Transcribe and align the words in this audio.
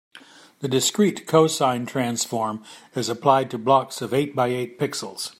The 0.61 0.67
discrete 0.67 1.27
cosine 1.27 1.85
transform 1.85 2.63
is 2.95 3.07
applied 3.07 3.51
to 3.51 3.59
blocks 3.59 4.01
of 4.01 4.15
eight 4.15 4.35
by 4.35 4.47
eight 4.47 4.79
pixels. 4.79 5.29